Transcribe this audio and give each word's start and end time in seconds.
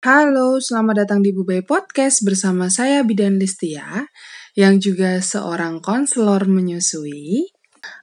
Halo, 0.00 0.56
selamat 0.56 1.04
datang 1.04 1.20
di 1.20 1.28
Bubay 1.28 1.60
Podcast 1.60 2.24
bersama 2.24 2.72
saya 2.72 3.04
Bidan 3.04 3.36
Listia 3.36 4.08
yang 4.56 4.80
juga 4.80 5.20
seorang 5.20 5.84
konselor 5.84 6.48
menyusui. 6.48 7.59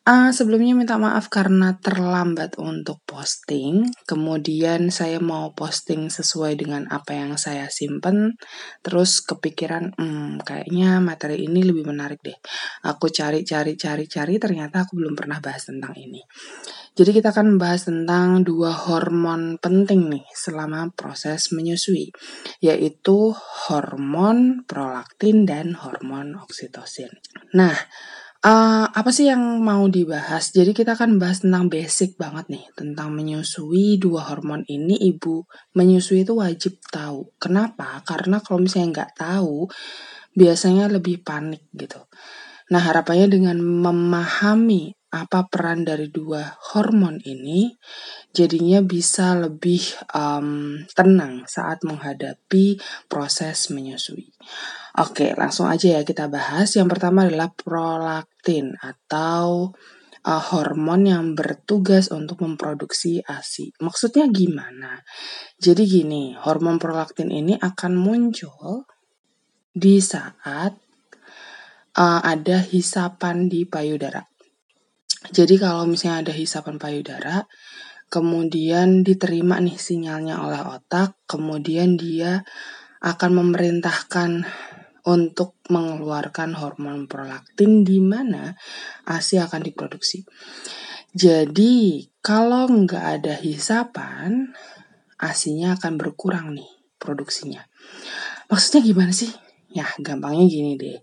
Uh, 0.08 0.32
sebelumnya 0.32 0.71
minta 0.71 0.96
maaf 0.96 1.28
karena 1.28 1.76
terlambat 1.78 2.56
untuk 2.56 3.04
posting. 3.04 3.92
Kemudian 4.08 4.88
saya 4.88 5.20
mau 5.20 5.52
posting 5.52 6.08
sesuai 6.08 6.56
dengan 6.56 6.88
apa 6.88 7.12
yang 7.12 7.36
saya 7.36 7.68
simpen. 7.68 8.40
Terus 8.82 9.19
kepikiran, 9.19 10.00
hmm, 10.00 10.47
kayaknya 10.47 11.04
materi 11.04 11.44
ini 11.44 11.62
lebih 11.62 11.92
menarik 11.92 12.24
deh. 12.24 12.40
Aku 12.87 13.12
cari, 13.12 13.44
cari, 13.44 13.76
cari, 13.76 14.08
cari. 14.08 14.40
Ternyata 14.40 14.87
aku 14.87 14.96
belum 14.96 15.13
pernah 15.13 15.44
bahas 15.44 15.68
tentang 15.68 15.91
ini. 16.00 16.23
Jadi 16.98 17.14
kita 17.14 17.30
akan 17.30 17.54
membahas 17.54 17.94
tentang 17.94 18.41
dua 18.41 18.73
hormon 18.73 19.62
penting 19.62 20.09
nih 20.09 20.26
selama 20.34 20.90
proses 20.98 21.54
menyusui, 21.54 22.09
yaitu 22.58 23.38
hormon 23.70 24.66
prolaktin 24.66 25.46
dan 25.46 25.78
hormon 25.78 26.34
oksitosin. 26.41 27.14
Nah, 27.54 27.78
uh, 28.44 28.86
apa 28.90 29.09
sih 29.09 29.30
yang 29.30 29.41
mau 29.62 29.88
dibahas? 29.88 30.52
Jadi 30.54 30.76
kita 30.76 30.94
akan 31.00 31.18
bahas 31.18 31.41
tentang 31.41 31.72
basic 31.72 32.20
banget 32.20 32.52
nih, 32.52 32.66
tentang 32.76 33.13
menyusui 33.13 33.98
dua 33.98 34.27
hormon 34.27 34.66
ini 34.68 34.98
ibu 35.08 35.48
menyusui 35.73 36.26
itu 36.27 36.38
wajib 36.38 36.77
tahu. 36.91 37.32
Kenapa? 37.41 38.04
Karena 38.04 38.44
kalau 38.44 38.62
misalnya 38.62 39.05
nggak 39.05 39.13
tahu, 39.18 39.70
biasanya 40.38 40.91
lebih 40.91 41.26
panik 41.26 41.66
gitu. 41.73 42.05
Nah, 42.68 42.84
harapannya 42.84 43.32
dengan 43.32 43.58
memahami 43.63 44.91
apa 45.08 45.48
peran 45.48 45.88
dari 45.88 46.12
dua 46.12 46.44
hormon 46.76 47.24
ini, 47.24 47.72
jadinya 48.35 48.84
bisa 48.84 49.40
lebih 49.40 49.80
um, 50.12 50.84
tenang 50.91 51.48
saat 51.48 51.88
menghadapi 51.88 52.76
proses 53.08 53.72
menyusui. 53.72 54.35
Oke, 54.98 55.38
langsung 55.38 55.70
aja 55.70 55.99
ya 55.99 56.02
kita 56.02 56.26
bahas. 56.26 56.74
Yang 56.74 56.98
pertama 56.98 57.30
adalah 57.30 57.54
prolaktin 57.54 58.74
atau 58.82 59.70
uh, 60.26 60.44
hormon 60.49 61.05
yang 61.05 61.26
bertugas 61.38 62.10
untuk 62.10 62.41
memproduksi 62.41 63.21
ASI. 63.21 63.77
Maksudnya 63.77 64.25
gimana? 64.33 65.05
Jadi 65.61 65.86
gini, 65.86 66.33
hormon 66.33 66.81
prolaktin 66.81 67.30
ini 67.30 67.53
akan 67.61 67.94
muncul 67.94 68.89
di 69.69 70.02
saat 70.02 70.73
uh, 71.93 72.21
ada 72.25 72.58
hisapan 72.66 73.45
di 73.45 73.69
payudara. 73.69 74.25
Jadi 75.30 75.61
kalau 75.61 75.86
misalnya 75.86 76.25
ada 76.25 76.33
hisapan 76.33 76.81
payudara, 76.81 77.45
kemudian 78.09 79.05
diterima 79.05 79.61
nih 79.61 79.77
sinyalnya 79.77 80.41
oleh 80.41 80.61
otak, 80.73 81.14
kemudian 81.30 82.02
dia 82.02 82.41
akan 82.97 83.45
memerintahkan 83.45 84.47
untuk 85.08 85.55
mengeluarkan 85.72 86.59
hormon 86.59 87.08
prolaktin 87.08 87.88
di 87.88 88.03
mana 88.03 88.59
ASI 89.08 89.39
akan 89.39 89.64
diproduksi. 89.64 90.27
Jadi 91.16 92.03
kalau 92.19 92.67
nggak 92.67 93.05
ada 93.23 93.39
hisapan, 93.39 94.52
ASINya 95.17 95.80
akan 95.80 95.95
berkurang 95.95 96.53
nih 96.53 96.67
produksinya. 96.99 97.64
Maksudnya 98.52 98.83
gimana 98.83 99.16
sih? 99.16 99.46
Ya 99.67 99.83
gampangnya 99.99 100.47
gini 100.47 100.79
deh. 100.79 100.95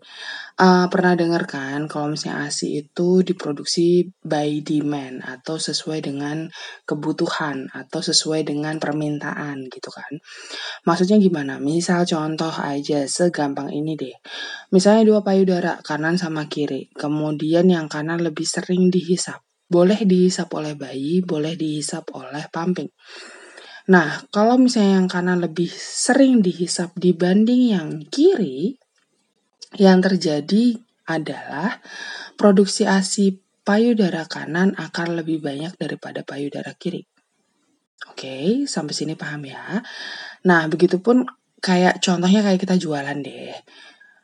Uh, 0.57 0.89
pernah 0.89 1.13
dengar 1.13 1.45
kan 1.45 1.85
kalau 1.85 2.17
misalnya 2.17 2.49
ASI 2.49 2.81
itu 2.81 3.21
diproduksi 3.21 4.09
by 4.25 4.65
demand 4.65 5.21
atau 5.21 5.61
sesuai 5.61 6.01
dengan 6.01 6.49
kebutuhan 6.89 7.69
atau 7.77 8.01
sesuai 8.01 8.49
dengan 8.49 8.81
permintaan 8.81 9.69
gitu 9.69 9.93
kan. 9.93 10.09
Maksudnya 10.89 11.21
gimana? 11.21 11.61
Misal 11.61 12.09
contoh 12.09 12.55
aja 12.57 13.05
segampang 13.05 13.69
ini 13.69 14.01
deh. 14.01 14.17
Misalnya 14.73 15.05
dua 15.13 15.21
payudara 15.21 15.85
kanan 15.85 16.17
sama 16.17 16.49
kiri. 16.49 16.89
Kemudian 16.97 17.69
yang 17.69 17.93
kanan 17.93 18.25
lebih 18.25 18.49
sering 18.49 18.89
dihisap. 18.89 19.45
Boleh 19.69 20.01
dihisap 20.09 20.49
oleh 20.57 20.73
bayi, 20.73 21.21
boleh 21.21 21.53
dihisap 21.53 22.17
oleh 22.17 22.49
pumping. 22.49 22.89
Nah, 23.85 24.25
kalau 24.33 24.57
misalnya 24.57 25.05
yang 25.05 25.09
kanan 25.13 25.45
lebih 25.45 25.69
sering 25.69 26.41
dihisap 26.41 26.97
dibanding 26.97 27.77
yang 27.77 27.89
kiri, 28.09 28.81
yang 29.77 30.01
terjadi 30.01 30.81
adalah 31.05 31.85
produksi 32.41 32.89
ASI 32.89 33.37
payudara 33.61 34.25
kanan 34.25 34.73
akan 34.77 35.21
lebih 35.21 35.45
banyak 35.45 35.77
daripada 35.77 36.25
payudara 36.25 36.73
kiri. 36.73 37.05
Oke, 38.09 38.65
sampai 38.65 38.95
sini 38.97 39.15
paham 39.17 39.45
ya. 39.49 39.81
Nah, 40.49 40.65
begitupun 40.69 41.25
kayak 41.61 42.01
contohnya 42.01 42.41
kayak 42.41 42.61
kita 42.61 42.77
jualan 42.81 43.19
deh. 43.21 43.53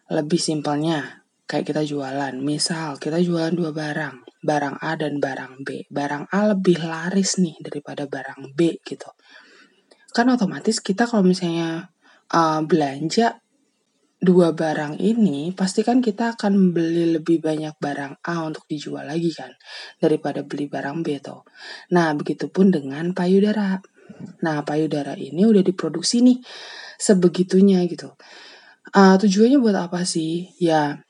Lebih 0.09 0.41
simpelnya 0.41 1.25
kayak 1.45 1.69
kita 1.69 1.83
jualan. 1.85 2.33
Misal 2.41 2.97
kita 2.97 3.21
jualan 3.21 3.53
dua 3.53 3.77
barang, 3.77 4.41
barang 4.41 4.77
A 4.81 4.97
dan 4.97 5.21
barang 5.21 5.65
B. 5.65 5.85
Barang 5.89 6.29
A 6.33 6.53
lebih 6.53 6.81
laris 6.81 7.41
nih 7.41 7.61
daripada 7.61 8.09
barang 8.09 8.57
B 8.57 8.81
gitu. 8.85 9.09
Kan 10.11 10.27
otomatis 10.31 10.83
kita 10.83 11.07
kalau 11.07 11.23
misalnya 11.23 11.91
uh, 12.35 12.61
belanja 12.67 13.39
dua 14.21 14.53
barang 14.53 15.01
ini, 15.01 15.57
pasti 15.57 15.81
kan 15.81 16.05
kita 16.05 16.37
akan 16.37 16.77
beli 16.77 17.17
lebih 17.17 17.41
banyak 17.41 17.73
barang 17.81 18.21
A 18.21 18.45
untuk 18.45 18.69
dijual 18.69 19.09
lagi 19.09 19.33
kan, 19.33 19.49
daripada 19.97 20.45
beli 20.45 20.69
barang 20.69 21.01
B 21.01 21.17
tuh. 21.25 21.49
Nah, 21.97 22.13
begitupun 22.13 22.69
dengan 22.69 23.17
payudara. 23.17 23.81
Nah, 24.45 24.61
payudara 24.61 25.17
ini 25.17 25.49
udah 25.49 25.65
diproduksi 25.65 26.21
nih, 26.21 26.37
sebegitunya 27.01 27.81
gitu. 27.89 28.13
Uh, 28.93 29.17
tujuannya 29.17 29.57
buat 29.57 29.89
apa 29.89 30.05
sih? 30.05 30.53
Ya, 30.61 31.01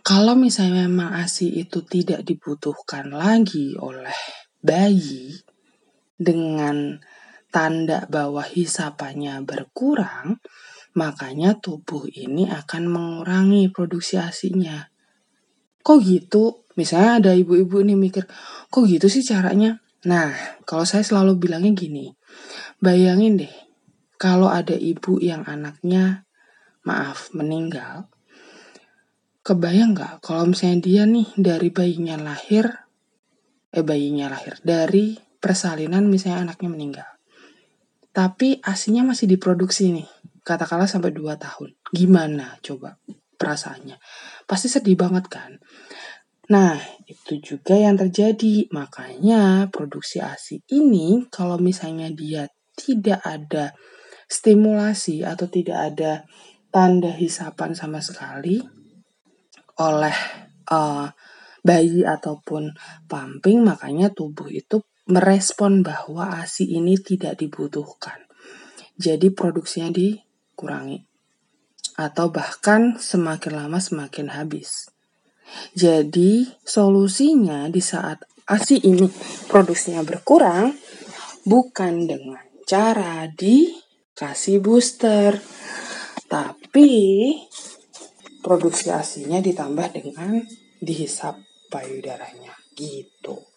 kalau 0.00 0.32
misalnya 0.32 0.88
memang 0.88 1.12
ASI 1.12 1.52
itu 1.52 1.84
tidak 1.84 2.24
dibutuhkan 2.24 3.12
lagi 3.12 3.76
oleh 3.76 4.16
bayi 4.64 5.36
dengan 6.16 6.96
tanda 7.52 8.08
bahwa 8.08 8.42
hisapannya 8.42 9.44
berkurang, 9.44 10.40
Makanya 10.92 11.56
tubuh 11.56 12.04
ini 12.12 12.52
akan 12.52 12.82
mengurangi 12.84 13.72
produksi 13.72 14.20
asinya. 14.20 14.92
Kok 15.80 15.98
gitu? 16.04 16.68
Misalnya 16.76 17.12
ada 17.20 17.32
ibu-ibu 17.36 17.80
nih 17.80 17.96
mikir, 17.96 18.24
kok 18.68 18.84
gitu 18.84 19.08
sih 19.08 19.24
caranya? 19.24 19.80
Nah, 20.08 20.32
kalau 20.68 20.84
saya 20.88 21.04
selalu 21.04 21.36
bilangnya 21.36 21.72
gini, 21.76 22.12
bayangin 22.80 23.40
deh, 23.44 23.54
kalau 24.16 24.48
ada 24.48 24.72
ibu 24.72 25.20
yang 25.20 25.44
anaknya, 25.44 26.24
maaf, 26.88 27.28
meninggal, 27.36 28.08
kebayang 29.44 29.92
nggak 29.92 30.24
kalau 30.24 30.48
misalnya 30.48 30.80
dia 30.80 31.02
nih 31.04 31.28
dari 31.36 31.68
bayinya 31.68 32.16
lahir, 32.16 32.72
eh 33.68 33.84
bayinya 33.84 34.32
lahir, 34.32 34.56
dari 34.64 35.20
persalinan 35.40 36.08
misalnya 36.08 36.50
anaknya 36.50 36.68
meninggal. 36.72 37.08
Tapi 38.12 38.60
asinya 38.60 39.08
masih 39.08 39.24
diproduksi 39.24 39.88
nih 39.88 40.08
katakanlah 40.42 40.90
sampai 40.90 41.14
2 41.14 41.38
tahun. 41.38 41.74
Gimana 41.90 42.58
coba 42.60 42.98
perasaannya? 43.38 43.96
Pasti 44.44 44.68
sedih 44.68 44.98
banget 44.98 45.30
kan? 45.30 45.56
Nah, 46.50 46.76
itu 47.06 47.38
juga 47.40 47.78
yang 47.78 47.96
terjadi. 47.96 48.68
Makanya 48.74 49.72
produksi 49.72 50.18
ASI 50.20 50.60
ini 50.74 51.24
kalau 51.30 51.56
misalnya 51.56 52.10
dia 52.12 52.50
tidak 52.76 53.22
ada 53.24 53.72
stimulasi 54.26 55.22
atau 55.22 55.46
tidak 55.46 55.92
ada 55.92 56.12
tanda 56.72 57.12
hisapan 57.12 57.76
sama 57.76 58.00
sekali 58.00 58.60
oleh 59.76 60.16
uh, 60.72 61.08
bayi 61.62 62.02
ataupun 62.02 62.72
pumping, 63.06 63.60
makanya 63.62 64.08
tubuh 64.10 64.48
itu 64.48 64.82
merespon 65.10 65.82
bahwa 65.82 66.42
ASI 66.42 66.78
ini 66.78 66.98
tidak 66.98 67.42
dibutuhkan. 67.42 68.22
Jadi 68.94 69.32
produksinya 69.34 69.90
di 69.90 70.14
kurangi. 70.54 71.02
Atau 71.98 72.32
bahkan 72.32 72.96
semakin 72.96 73.52
lama 73.66 73.78
semakin 73.82 74.32
habis. 74.32 74.88
Jadi 75.76 76.48
solusinya 76.64 77.68
di 77.68 77.82
saat 77.82 78.24
ASI 78.48 78.80
ini 78.88 79.04
produksinya 79.50 80.00
berkurang 80.06 80.72
bukan 81.44 82.06
dengan 82.08 82.44
cara 82.64 83.28
dikasih 83.28 84.62
booster. 84.62 85.36
Tapi 86.32 86.88
produksi 88.40 88.88
ASINya 88.88 89.44
ditambah 89.44 89.92
dengan 89.92 90.40
dihisap 90.80 91.36
payudaranya 91.68 92.56
gitu. 92.72 93.51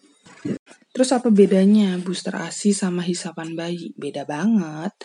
Terus 0.95 1.12
apa 1.12 1.27
bedanya 1.27 2.00
booster 2.00 2.31
ASI 2.39 2.71
sama 2.71 3.03
hisapan 3.03 3.51
bayi? 3.51 3.92
Beda 4.00 4.24
banget. 4.24 4.95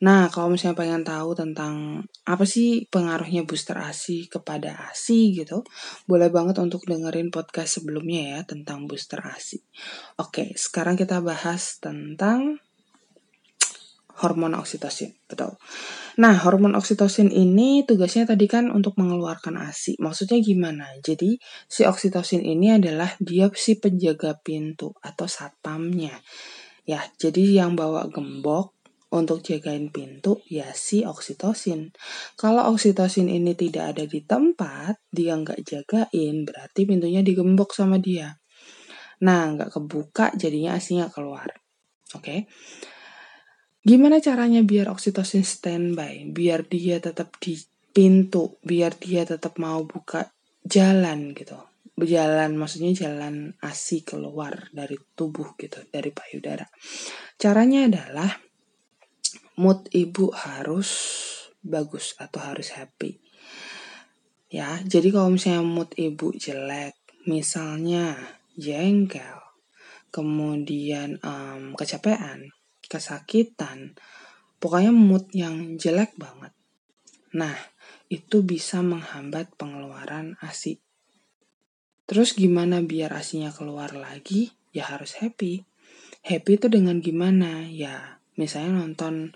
Nah, 0.00 0.32
kalau 0.32 0.48
misalnya 0.48 0.80
pengen 0.80 1.04
tahu 1.04 1.36
tentang 1.36 2.00
apa 2.24 2.44
sih 2.48 2.88
pengaruhnya 2.88 3.44
booster 3.44 3.76
ASI 3.76 4.32
kepada 4.32 4.88
ASI 4.88 5.36
gitu, 5.36 5.60
boleh 6.08 6.32
banget 6.32 6.56
untuk 6.64 6.88
dengerin 6.88 7.28
podcast 7.28 7.84
sebelumnya 7.84 8.40
ya 8.40 8.40
tentang 8.48 8.88
booster 8.88 9.20
ASI. 9.20 9.60
Oke, 10.16 10.56
sekarang 10.56 10.96
kita 10.96 11.20
bahas 11.20 11.76
tentang 11.76 12.56
hormon 14.22 14.54
oksitosin, 14.54 15.10
betul. 15.26 15.58
Nah, 16.22 16.34
hormon 16.46 16.78
oksitosin 16.78 17.34
ini 17.34 17.82
tugasnya 17.82 18.30
tadi 18.30 18.46
kan 18.46 18.70
untuk 18.70 18.94
mengeluarkan 18.94 19.58
ASI. 19.58 19.98
Maksudnya 19.98 20.38
gimana? 20.38 20.86
Jadi, 21.02 21.34
si 21.66 21.82
oksitosin 21.82 22.46
ini 22.46 22.78
adalah 22.78 23.10
dia 23.18 23.50
si 23.58 23.74
penjaga 23.74 24.38
pintu 24.38 24.94
atau 25.02 25.26
satpamnya. 25.26 26.14
Ya, 26.86 27.02
jadi 27.18 27.64
yang 27.64 27.74
bawa 27.74 28.06
gembok 28.06 28.76
untuk 29.14 29.46
jagain 29.46 29.94
pintu 29.94 30.42
ya 30.50 30.70
si 30.74 31.06
oksitosin. 31.06 31.94
Kalau 32.34 32.66
oksitosin 32.74 33.30
ini 33.30 33.54
tidak 33.54 33.94
ada 33.94 34.04
di 34.06 34.20
tempat, 34.22 34.98
dia 35.10 35.38
nggak 35.38 35.62
jagain, 35.62 36.46
berarti 36.46 36.80
pintunya 36.86 37.22
digembok 37.22 37.70
sama 37.74 38.02
dia. 38.02 38.38
Nah, 39.22 39.54
nggak 39.54 39.70
kebuka, 39.70 40.34
jadinya 40.34 40.74
asinya 40.74 41.06
keluar. 41.06 41.46
Oke. 42.14 42.22
Okay? 42.22 42.38
Gimana 43.84 44.16
caranya 44.16 44.64
biar 44.64 44.88
oksitosin 44.88 45.44
standby, 45.44 46.32
biar 46.32 46.64
dia 46.64 47.04
tetap 47.04 47.36
di 47.36 47.60
pintu, 47.92 48.56
biar 48.64 48.96
dia 48.96 49.28
tetap 49.28 49.60
mau 49.60 49.84
buka 49.84 50.32
jalan 50.64 51.36
gitu. 51.36 51.60
Berjalan 51.92 52.56
maksudnya 52.56 52.96
jalan 52.96 53.52
ASI 53.60 54.00
keluar 54.00 54.72
dari 54.72 54.96
tubuh 55.12 55.52
gitu, 55.60 55.84
dari 55.92 56.08
payudara. 56.16 56.64
Caranya 57.36 57.84
adalah 57.84 58.32
mood 59.60 59.92
ibu 59.92 60.32
harus 60.32 60.90
bagus 61.60 62.16
atau 62.16 62.40
harus 62.40 62.72
happy. 62.72 63.20
Ya, 64.48 64.80
jadi 64.80 65.12
kalau 65.12 65.28
misalnya 65.28 65.60
mood 65.60 65.92
ibu 66.00 66.32
jelek, 66.32 66.96
misalnya 67.28 68.16
jengkel, 68.56 69.44
kemudian 70.08 71.20
um, 71.20 71.76
kecapean, 71.76 72.48
kesakitan, 72.86 73.98
pokoknya 74.58 74.92
mood 74.92 75.28
yang 75.32 75.76
jelek 75.76 76.16
banget. 76.16 76.52
Nah, 77.34 77.54
itu 78.06 78.46
bisa 78.46 78.78
menghambat 78.84 79.58
pengeluaran 79.58 80.38
ASI. 80.38 80.78
Terus 82.04 82.36
gimana 82.36 82.84
biar 82.84 83.16
ASInya 83.16 83.50
keluar 83.50 83.96
lagi? 83.96 84.52
Ya 84.70 84.86
harus 84.92 85.16
happy. 85.18 85.64
Happy 86.22 86.60
itu 86.60 86.68
dengan 86.68 87.00
gimana? 87.00 87.66
Ya, 87.66 88.20
misalnya 88.36 88.84
nonton 88.84 89.34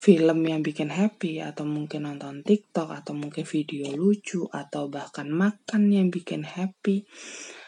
film 0.00 0.48
yang 0.48 0.64
bikin 0.64 0.88
happy 0.88 1.44
atau 1.44 1.68
mungkin 1.68 2.08
nonton 2.08 2.40
TikTok 2.40 2.88
atau 3.04 3.12
mungkin 3.12 3.44
video 3.44 3.92
lucu 3.92 4.48
atau 4.48 4.88
bahkan 4.88 5.28
makan 5.28 5.92
yang 5.92 6.08
bikin 6.08 6.40
happy 6.40 7.04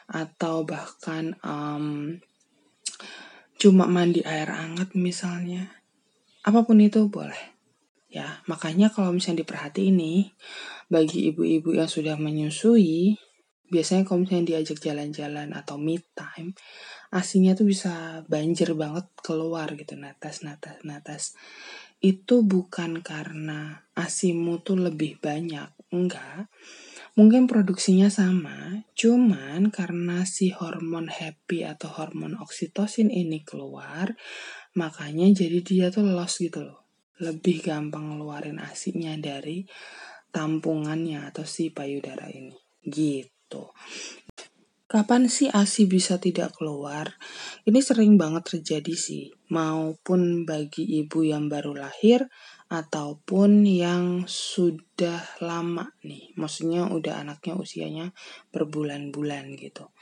atau 0.08 0.64
bahkan 0.64 1.36
um, 1.44 2.16
cuma 3.62 3.86
mandi 3.86 4.26
air 4.26 4.50
hangat 4.50 4.98
misalnya, 4.98 5.70
apa 6.42 6.66
pun 6.66 6.82
itu 6.82 7.06
boleh. 7.06 7.54
Ya, 8.10 8.42
makanya 8.50 8.90
kalau 8.90 9.14
misalnya 9.14 9.46
diperhati 9.46 9.94
ini, 9.94 10.34
bagi 10.90 11.30
ibu-ibu 11.30 11.70
yang 11.70 11.86
sudah 11.86 12.18
menyusui, 12.18 13.14
biasanya 13.70 14.02
kalau 14.02 14.26
misalnya 14.26 14.58
diajak 14.58 14.82
jalan-jalan 14.82 15.54
atau 15.54 15.78
meet 15.78 16.02
time, 16.18 16.58
asinya 17.14 17.54
tuh 17.54 17.70
bisa 17.70 18.26
banjir 18.26 18.74
banget 18.74 19.06
keluar 19.22 19.70
gitu, 19.78 19.94
natas, 19.94 20.42
natas, 20.42 20.82
natas. 20.82 21.38
Itu 22.02 22.42
bukan 22.42 22.98
karena 22.98 23.86
asimu 23.94 24.58
tuh 24.66 24.90
lebih 24.90 25.22
banyak, 25.22 25.70
enggak 25.94 26.50
Mungkin 27.12 27.44
produksinya 27.44 28.08
sama, 28.08 28.88
cuman 28.96 29.68
karena 29.68 30.24
si 30.24 30.48
hormon 30.48 31.12
happy 31.12 31.60
atau 31.60 31.92
hormon 31.92 32.40
oksitosin 32.40 33.12
ini 33.12 33.44
keluar, 33.44 34.16
makanya 34.72 35.28
jadi 35.28 35.60
dia 35.60 35.86
tuh 35.92 36.08
loss 36.08 36.40
gitu 36.40 36.64
loh. 36.64 36.88
Lebih 37.20 37.68
gampang 37.68 38.16
ngeluarin 38.16 38.56
asinya 38.64 39.12
dari 39.20 39.68
tampungannya 40.32 41.28
atau 41.28 41.44
si 41.44 41.68
payudara 41.68 42.32
ini. 42.32 42.56
Gitu. 42.80 43.62
Kapan 44.88 45.24
sih 45.24 45.48
ASI 45.48 45.88
bisa 45.88 46.20
tidak 46.20 46.56
keluar? 46.56 47.16
Ini 47.64 47.80
sering 47.80 48.20
banget 48.20 48.56
terjadi 48.56 48.92
sih, 48.92 49.32
maupun 49.52 50.48
bagi 50.48 50.84
ibu 51.00 51.24
yang 51.24 51.48
baru 51.48 51.72
lahir 51.76 52.28
ataupun 52.72 53.68
yang 53.68 54.24
sudah 54.24 55.20
lama 55.44 55.92
nih, 56.08 56.32
maksudnya 56.40 56.88
udah 56.88 57.20
anaknya 57.20 57.60
usianya 57.60 58.06
berbulan-bulan 58.48 59.52
gitu. 59.60 59.92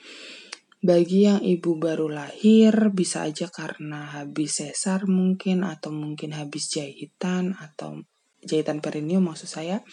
Bagi 0.81 1.29
yang 1.29 1.43
ibu 1.43 1.77
baru 1.77 2.09
lahir 2.09 2.95
bisa 2.95 3.27
aja 3.27 3.51
karena 3.53 4.17
habis 4.17 4.65
sesar 4.65 5.05
mungkin 5.05 5.67
atau 5.67 5.93
mungkin 5.93 6.33
habis 6.33 6.73
jahitan 6.73 7.53
atau 7.59 8.01
jahitan 8.41 8.81
perineum 8.81 9.29
maksud 9.29 9.51
saya. 9.51 9.85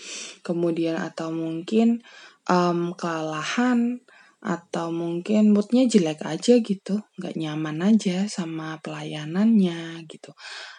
Kemudian 0.46 0.96
atau 0.96 1.36
mungkin 1.36 2.06
um, 2.48 2.96
kelelahan 2.96 4.00
atau 4.38 4.94
mungkin 4.94 5.50
moodnya 5.50 5.90
jelek 5.90 6.22
aja 6.22 6.62
gitu, 6.62 7.02
nggak 7.18 7.36
nyaman 7.36 7.82
aja 7.82 8.30
sama 8.30 8.78
pelayanannya 8.86 10.06
gitu, 10.06 10.32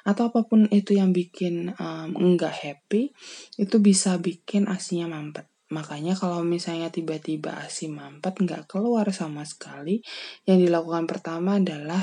atau 0.07 0.31
apa 0.31 0.47
pun 0.47 0.71
itu 0.71 0.95
yang 0.95 1.11
bikin 1.11 1.75
um, 1.77 2.15
nggak 2.15 2.55
happy, 2.55 3.11
itu 3.59 3.77
bisa 3.83 4.15
bikin 4.23 4.71
asinya 4.71 5.11
mampet. 5.11 5.51
Makanya 5.69 6.17
kalau 6.17 6.41
misalnya 6.47 6.89
tiba-tiba 6.89 7.61
asi 7.61 7.93
mampet 7.93 8.41
nggak 8.41 8.71
keluar 8.71 9.11
sama 9.11 9.43
sekali, 9.45 10.01
yang 10.47 10.63
dilakukan 10.63 11.05
pertama 11.05 11.59
adalah 11.61 12.01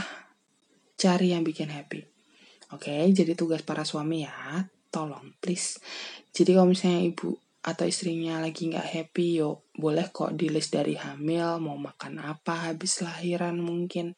cari 1.00 1.34
yang 1.34 1.42
bikin 1.42 1.72
happy. 1.72 2.04
Oke, 2.74 3.08
jadi 3.16 3.34
tugas 3.34 3.64
para 3.64 3.88
suami 3.88 4.28
ya, 4.28 4.68
tolong 4.92 5.34
please. 5.40 5.80
Jadi 6.36 6.52
kalau 6.52 6.68
misalnya 6.72 7.02
ibu 7.08 7.45
atau 7.66 7.90
istrinya 7.90 8.38
lagi 8.38 8.70
nggak 8.70 8.90
happy, 8.94 9.42
yuk 9.42 9.66
boleh 9.74 10.14
kok 10.14 10.38
di 10.38 10.54
list 10.54 10.78
dari 10.78 10.94
hamil 10.94 11.58
mau 11.58 11.74
makan 11.74 12.22
apa 12.22 12.70
habis 12.70 13.02
lahiran 13.02 13.58
mungkin. 13.58 14.14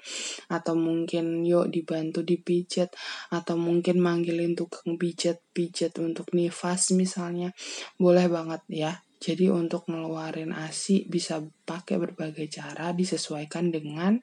Atau 0.52 0.76
mungkin 0.76 1.48
yuk 1.48 1.72
dibantu 1.72 2.28
dipijat 2.28 2.92
atau 3.32 3.56
mungkin 3.56 4.04
manggilin 4.04 4.52
tukang 4.52 5.00
pijat 5.00 5.40
pijat 5.56 5.96
untuk 6.04 6.36
nifas 6.36 6.92
misalnya. 6.92 7.56
Boleh 7.96 8.28
banget 8.28 8.62
ya. 8.68 8.92
Jadi 9.18 9.48
untuk 9.48 9.88
ngeluarin 9.88 10.52
asi 10.52 11.08
bisa 11.08 11.40
pakai 11.66 11.98
berbagai 11.98 12.52
cara 12.52 12.92
disesuaikan 12.92 13.72
dengan 13.72 14.20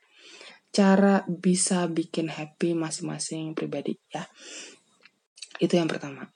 cara 0.69 1.25
bisa 1.25 1.89
bikin 1.89 2.29
happy 2.29 2.77
masing-masing 2.77 3.57
pribadi 3.57 3.97
ya. 4.13 4.29
Itu 5.59 5.81
yang 5.81 5.89
pertama 5.89 6.34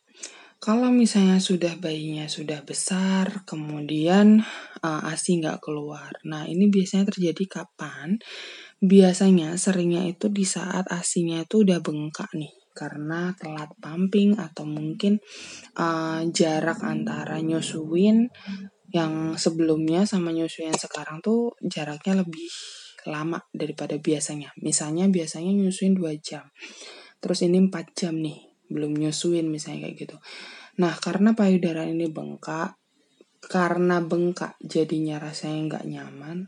kalau 0.58 0.90
misalnya 0.90 1.38
sudah 1.38 1.78
bayinya 1.78 2.26
sudah 2.26 2.66
besar, 2.66 3.47
kemudian 3.47 4.42
uh, 4.82 5.06
ASI 5.06 5.38
nggak 5.38 5.62
keluar. 5.62 6.11
Nah, 6.26 6.50
ini 6.50 6.66
biasanya 6.66 7.14
terjadi 7.14 7.62
kapan? 7.62 8.18
Biasanya 8.82 9.54
seringnya 9.54 10.02
itu 10.11 10.26
di 10.30 10.42
saat 10.42 10.90
ASINya 10.90 11.47
itu 11.47 11.62
udah 11.62 11.78
bengkak 11.78 12.30
nih 12.35 12.50
karena 12.75 13.35
telat 13.35 13.75
pumping 13.82 14.38
atau 14.38 14.62
mungkin 14.62 15.18
uh, 15.78 16.23
jarak 16.30 16.78
antara 16.87 17.42
nyusuin 17.42 18.30
yang 18.94 19.35
sebelumnya 19.35 20.06
sama 20.06 20.30
nyusuin 20.30 20.75
sekarang 20.75 21.18
tuh 21.18 21.54
jaraknya 21.59 22.23
lebih 22.23 22.50
lama 23.06 23.38
daripada 23.54 23.94
biasanya. 23.99 24.50
Misalnya 24.59 25.06
biasanya 25.06 25.54
nyusuin 25.54 25.94
2 25.94 26.18
jam. 26.18 26.50
Terus 27.18 27.47
ini 27.47 27.62
4 27.62 27.99
jam 27.99 28.14
nih 28.18 28.48
belum 28.68 28.96
nyusuin 28.96 29.48
misalnya 29.48 29.88
kayak 29.88 29.96
gitu. 29.96 30.16
Nah 30.78 30.94
karena 30.96 31.34
payudara 31.34 31.84
ini 31.88 32.06
bengkak, 32.06 32.78
karena 33.42 33.98
bengkak 34.04 34.54
jadinya 34.62 35.18
rasanya 35.18 35.60
nggak 35.75 35.84
nyaman, 35.88 36.38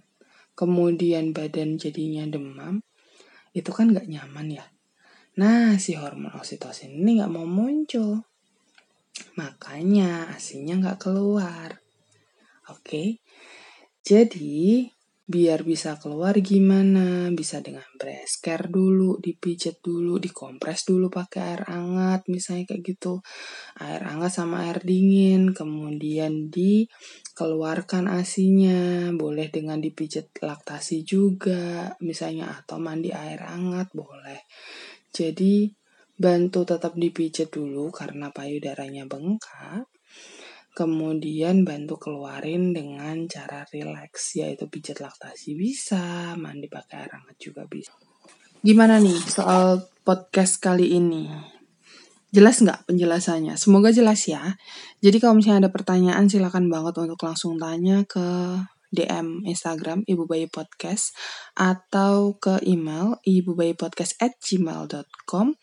kemudian 0.54 1.32
badan 1.34 1.80
jadinya 1.80 2.24
demam, 2.28 2.84
itu 3.56 3.70
kan 3.74 3.90
nggak 3.90 4.06
nyaman 4.06 4.60
ya. 4.60 4.64
Nah 5.40 5.80
si 5.80 5.96
hormon 5.96 6.36
oksitosin 6.36 6.94
ini 7.00 7.18
nggak 7.18 7.32
mau 7.32 7.48
muncul, 7.48 8.22
makanya 9.34 10.30
asinya 10.36 10.78
nggak 10.78 11.00
keluar. 11.00 11.80
Oke, 12.70 13.18
jadi 14.06 14.86
biar 15.30 15.62
bisa 15.62 15.94
keluar 16.02 16.34
gimana? 16.42 17.30
Bisa 17.30 17.62
dengan 17.62 17.86
breast 17.94 18.42
care 18.42 18.66
dulu 18.66 19.22
dipijat 19.22 19.78
dulu 19.78 20.18
dikompres 20.18 20.82
dulu 20.82 21.06
pakai 21.06 21.54
air 21.54 21.62
hangat 21.70 22.26
misalnya 22.26 22.74
kayak 22.74 22.82
gitu. 22.82 23.22
Air 23.78 24.02
hangat 24.10 24.34
sama 24.34 24.66
air 24.66 24.82
dingin 24.82 25.54
kemudian 25.54 26.50
dikeluarkan 26.50 28.10
asinya. 28.10 29.14
Boleh 29.14 29.46
dengan 29.54 29.78
dipijat 29.78 30.42
laktasi 30.42 31.06
juga 31.06 31.94
misalnya 32.02 32.50
atau 32.50 32.82
mandi 32.82 33.14
air 33.14 33.46
hangat 33.46 33.94
boleh. 33.94 34.42
Jadi 35.14 35.70
bantu 36.18 36.66
tetap 36.66 36.98
dipijat 36.98 37.54
dulu 37.54 37.94
karena 37.94 38.34
payudaranya 38.34 39.06
bengkak 39.06 39.86
Kemudian 40.70 41.66
bantu 41.66 41.98
keluarin 41.98 42.70
dengan 42.70 43.26
cara 43.26 43.66
rileks, 43.66 44.38
yaitu 44.38 44.70
pijat 44.70 45.02
laktasi 45.02 45.58
bisa, 45.58 46.34
mandi 46.38 46.70
pakai 46.70 47.04
air 47.04 47.10
hangat 47.10 47.36
juga 47.42 47.66
bisa. 47.66 47.90
Gimana 48.62 49.02
nih 49.02 49.18
soal 49.26 49.82
podcast 50.06 50.62
kali 50.62 50.94
ini? 50.94 51.26
Jelas 52.30 52.62
nggak 52.62 52.86
penjelasannya? 52.86 53.58
Semoga 53.58 53.90
jelas 53.90 54.22
ya. 54.30 54.54
Jadi 55.02 55.18
kalau 55.18 55.34
misalnya 55.34 55.66
ada 55.66 55.72
pertanyaan 55.74 56.30
silakan 56.30 56.70
banget 56.70 56.94
untuk 57.02 57.18
langsung 57.26 57.58
tanya 57.58 58.06
ke 58.06 58.60
DM 58.90 59.46
Instagram 59.46 60.02
Ibu 60.06 60.26
Bayi 60.26 60.50
Podcast 60.50 61.14
atau 61.54 62.38
ke 62.38 62.58
email 62.66 63.18
Podcast 63.78 64.18
at 64.18 64.34
gmail.com. 64.42 65.54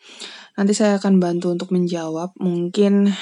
Nanti 0.56 0.72
saya 0.72 0.96
akan 0.96 1.20
bantu 1.20 1.52
untuk 1.52 1.68
menjawab. 1.72 2.36
Mungkin 2.40 3.12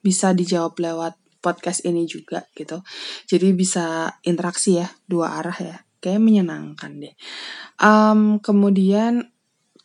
bisa 0.00 0.32
dijawab 0.32 0.78
lewat 0.78 1.14
podcast 1.38 1.86
ini 1.86 2.04
juga 2.04 2.44
gitu. 2.54 2.82
Jadi 3.26 3.54
bisa 3.54 4.10
interaksi 4.26 4.82
ya, 4.82 4.88
dua 5.06 5.38
arah 5.38 5.58
ya. 5.58 5.76
Kayak 5.98 6.22
menyenangkan 6.22 6.92
deh. 7.02 7.14
Um, 7.82 8.38
kemudian 8.38 9.34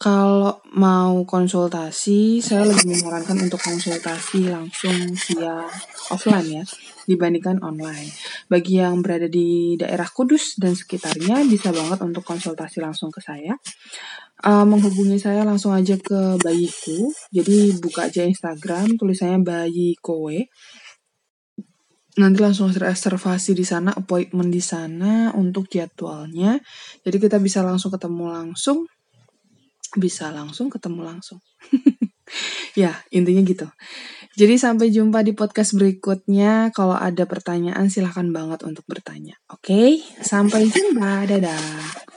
kalau 0.03 0.59
mau 0.75 1.23
konsultasi, 1.23 2.43
saya 2.43 2.67
lebih 2.67 2.91
menyarankan 2.91 3.47
untuk 3.47 3.61
konsultasi 3.63 4.51
langsung 4.51 5.15
via 5.15 5.63
offline 6.11 6.59
ya, 6.59 6.63
dibandingkan 7.07 7.63
online. 7.63 8.11
Bagi 8.51 8.83
yang 8.83 8.99
berada 8.99 9.31
di 9.31 9.79
daerah 9.79 10.03
Kudus 10.11 10.59
dan 10.59 10.75
sekitarnya, 10.75 11.47
bisa 11.47 11.71
banget 11.71 12.03
untuk 12.03 12.27
konsultasi 12.27 12.83
langsung 12.83 13.15
ke 13.15 13.23
saya. 13.23 13.55
Uh, 14.43 14.67
menghubungi 14.67 15.23
saya 15.23 15.47
langsung 15.47 15.71
aja 15.71 15.95
ke 15.95 16.35
bayiku, 16.43 17.15
jadi 17.31 17.79
buka 17.79 18.11
aja 18.11 18.27
Instagram, 18.27 18.99
tulisannya 18.99 19.39
bayi 19.39 19.95
kowe. 20.03 20.35
Nanti 22.19 22.37
langsung 22.43 22.67
reservasi 22.69 23.55
di 23.55 23.63
sana, 23.63 23.95
appointment 23.95 24.51
di 24.51 24.59
sana 24.59 25.31
untuk 25.31 25.71
jadwalnya. 25.71 26.59
Jadi 27.07 27.17
kita 27.23 27.39
bisa 27.39 27.63
langsung 27.63 27.89
ketemu 27.95 28.29
langsung 28.29 28.83
bisa 29.97 30.33
langsung 30.33 30.69
ketemu 30.69 31.01
langsung. 31.05 31.39
ya, 32.81 32.97
intinya 33.13 33.41
gitu. 33.45 33.67
Jadi 34.33 34.57
sampai 34.57 34.89
jumpa 34.89 35.21
di 35.21 35.37
podcast 35.37 35.77
berikutnya. 35.77 36.73
Kalau 36.73 36.97
ada 36.97 37.25
pertanyaan 37.29 37.89
silahkan 37.89 38.25
banget 38.33 38.65
untuk 38.65 38.85
bertanya. 38.89 39.37
Oke, 39.53 40.01
sampai 40.21 40.69
jumpa. 40.69 41.29
Dadah. 41.29 42.12